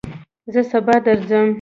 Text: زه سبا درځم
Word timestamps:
زه 0.53 0.61
سبا 0.71 0.95
درځم 1.05 1.47